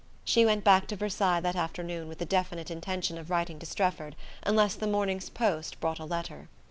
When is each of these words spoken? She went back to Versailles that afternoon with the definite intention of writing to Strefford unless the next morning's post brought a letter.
She 0.25 0.45
went 0.45 0.63
back 0.63 0.87
to 0.87 0.95
Versailles 0.95 1.41
that 1.41 1.55
afternoon 1.55 2.07
with 2.07 2.17
the 2.17 2.25
definite 2.25 2.71
intention 2.71 3.19
of 3.19 3.29
writing 3.29 3.59
to 3.59 3.67
Strefford 3.67 4.15
unless 4.41 4.73
the 4.73 4.87
next 4.87 4.91
morning's 4.91 5.29
post 5.29 5.79
brought 5.79 5.99
a 5.99 6.05
letter. 6.05 6.49